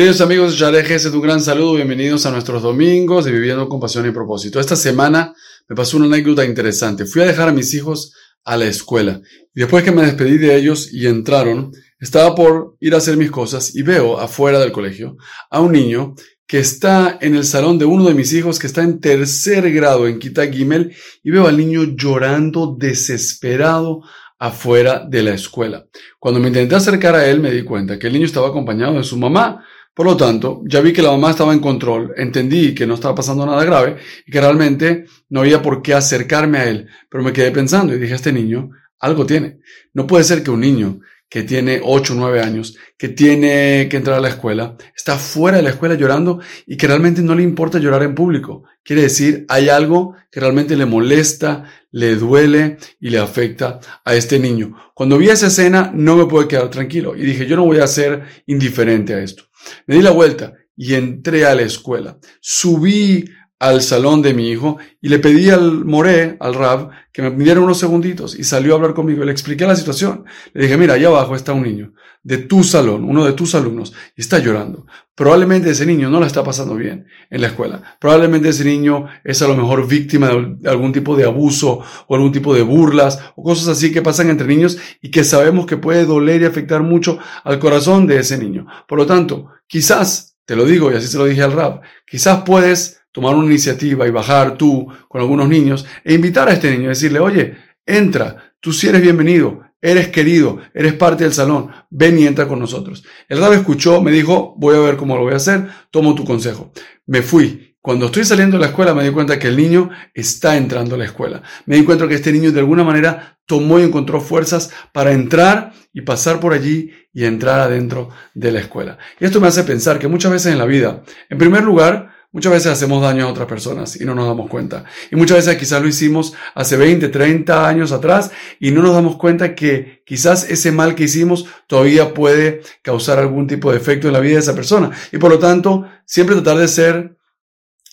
[0.00, 4.06] Queridos amigos de Sharejes, un gran saludo, bienvenidos a nuestros domingos de Viviendo con Pasión
[4.06, 4.60] y Propósito.
[4.60, 5.34] Esta semana
[5.68, 7.04] me pasó una anécdota interesante.
[7.04, 8.14] Fui a dejar a mis hijos
[8.44, 9.20] a la escuela
[9.52, 13.74] después que me despedí de ellos y entraron, estaba por ir a hacer mis cosas
[13.74, 15.16] y veo afuera del colegio
[15.50, 16.14] a un niño
[16.46, 20.06] que está en el salón de uno de mis hijos que está en tercer grado
[20.06, 20.94] en Kita Gimel
[21.24, 24.02] y veo al niño llorando desesperado
[24.38, 25.86] afuera de la escuela.
[26.20, 29.02] Cuando me intenté acercar a él me di cuenta que el niño estaba acompañado de
[29.02, 29.64] su mamá
[29.98, 33.16] por lo tanto, ya vi que la mamá estaba en control, entendí que no estaba
[33.16, 37.32] pasando nada grave y que realmente no había por qué acercarme a él, pero me
[37.32, 39.58] quedé pensando y dije, este niño algo tiene.
[39.94, 43.98] No puede ser que un niño que tiene 8 o 9 años, que tiene que
[43.98, 47.42] entrar a la escuela, está fuera de la escuela llorando y que realmente no le
[47.42, 48.64] importa llorar en público.
[48.82, 54.38] Quiere decir, hay algo que realmente le molesta, le duele y le afecta a este
[54.38, 54.74] niño.
[54.94, 57.86] Cuando vi esa escena, no me pude quedar tranquilo y dije, yo no voy a
[57.86, 59.44] ser indiferente a esto.
[59.86, 62.18] Me di la vuelta y entré a la escuela.
[62.40, 63.24] Subí
[63.58, 67.60] al salón de mi hijo y le pedí al Moré, al Rab, que me pidiera
[67.60, 69.24] unos segunditos y salió a hablar conmigo.
[69.24, 70.24] Le expliqué la situación.
[70.52, 71.92] Le dije, mira, allá abajo está un niño
[72.22, 74.86] de tu salón, uno de tus alumnos, y está llorando.
[75.14, 77.96] Probablemente ese niño no la está pasando bien en la escuela.
[77.98, 82.30] Probablemente ese niño es a lo mejor víctima de algún tipo de abuso o algún
[82.30, 86.04] tipo de burlas o cosas así que pasan entre niños y que sabemos que puede
[86.04, 88.66] doler y afectar mucho al corazón de ese niño.
[88.86, 92.42] Por lo tanto, quizás, te lo digo y así se lo dije al Rab, quizás
[92.44, 96.88] puedes tomar una iniciativa y bajar tú con algunos niños e invitar a este niño,
[96.88, 102.28] decirle, oye, entra, tú sí eres bienvenido, eres querido, eres parte del salón, ven y
[102.28, 103.04] entra con nosotros.
[103.28, 106.24] El rab escuchó, me dijo, voy a ver cómo lo voy a hacer, tomo tu
[106.24, 106.70] consejo.
[107.06, 107.74] Me fui.
[107.80, 110.98] Cuando estoy saliendo de la escuela me di cuenta que el niño está entrando a
[110.98, 111.42] la escuela.
[111.66, 115.72] Me di cuenta que este niño de alguna manera tomó y encontró fuerzas para entrar
[115.92, 118.98] y pasar por allí y entrar adentro de la escuela.
[119.18, 122.52] Y esto me hace pensar que muchas veces en la vida, en primer lugar, Muchas
[122.52, 124.84] veces hacemos daño a otras personas y no nos damos cuenta.
[125.10, 128.30] Y muchas veces quizás lo hicimos hace 20, 30 años atrás
[128.60, 133.46] y no nos damos cuenta que quizás ese mal que hicimos todavía puede causar algún
[133.46, 134.90] tipo de efecto en la vida de esa persona.
[135.10, 137.16] Y por lo tanto, siempre tratar de ser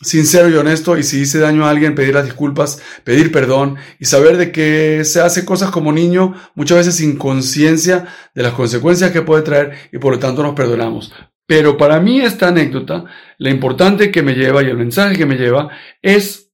[0.01, 4.05] sincero y honesto y si hice daño a alguien, pedir las disculpas, pedir perdón y
[4.05, 9.11] saber de que se hace cosas como niño muchas veces sin conciencia de las consecuencias
[9.11, 11.13] que puede traer y por lo tanto nos perdonamos.
[11.47, 13.05] Pero para mí esta anécdota,
[13.37, 15.69] la importante que me lleva y el mensaje que me lleva
[16.01, 16.44] es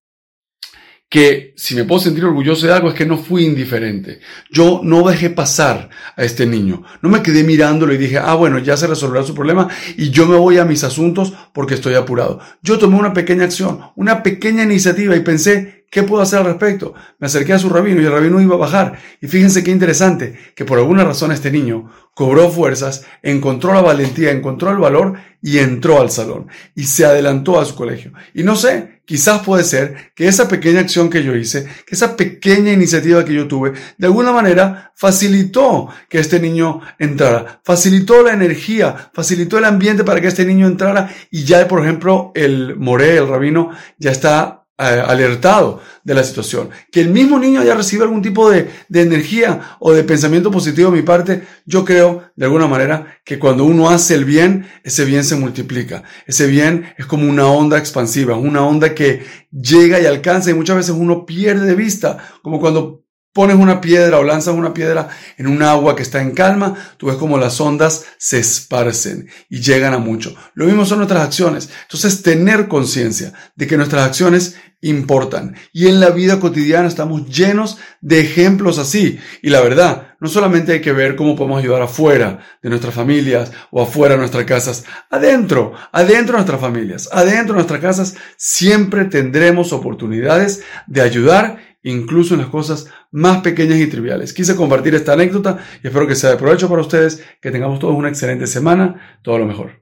[1.11, 4.21] que si me puedo sentir orgulloso de algo es que no fui indiferente.
[4.49, 6.83] Yo no dejé pasar a este niño.
[7.01, 9.67] No me quedé mirándolo y dije, ah, bueno, ya se resolverá su problema
[9.97, 12.39] y yo me voy a mis asuntos porque estoy apurado.
[12.61, 16.93] Yo tomé una pequeña acción, una pequeña iniciativa y pensé, ¿Qué puedo hacer al respecto?
[17.19, 18.97] Me acerqué a su rabino y el rabino iba a bajar.
[19.19, 24.31] Y fíjense qué interesante, que por alguna razón este niño cobró fuerzas, encontró la valentía,
[24.31, 26.47] encontró el valor y entró al salón.
[26.75, 28.13] Y se adelantó a su colegio.
[28.33, 32.15] Y no sé, quizás puede ser que esa pequeña acción que yo hice, que esa
[32.15, 37.59] pequeña iniciativa que yo tuve, de alguna manera facilitó que este niño entrara.
[37.65, 41.13] Facilitó la energía, facilitó el ambiente para que este niño entrara.
[41.29, 46.69] Y ya, por ejemplo, el Moré, el rabino, ya está alertado de la situación.
[46.91, 50.91] Que el mismo niño haya recibido algún tipo de, de, energía o de pensamiento positivo
[50.91, 55.05] de mi parte, yo creo de alguna manera que cuando uno hace el bien, ese
[55.05, 56.03] bien se multiplica.
[56.25, 60.77] Ese bien es como una onda expansiva, una onda que llega y alcanza y muchas
[60.77, 63.03] veces uno pierde de vista, como cuando
[63.33, 67.07] pones una piedra o lanzas una piedra en un agua que está en calma, tú
[67.07, 70.35] ves como las ondas se esparcen y llegan a mucho.
[70.53, 71.69] Lo mismo son nuestras acciones.
[71.83, 75.55] Entonces, tener conciencia de que nuestras acciones importan.
[75.71, 79.19] Y en la vida cotidiana estamos llenos de ejemplos así.
[79.41, 83.51] Y la verdad, no solamente hay que ver cómo podemos ayudar afuera de nuestras familias
[83.69, 89.05] o afuera de nuestras casas, adentro, adentro de nuestras familias, adentro de nuestras casas, siempre
[89.05, 94.33] tendremos oportunidades de ayudar incluso en las cosas más pequeñas y triviales.
[94.33, 97.95] Quise compartir esta anécdota y espero que sea de provecho para ustedes, que tengamos todos
[97.95, 99.80] una excelente semana, todo lo mejor.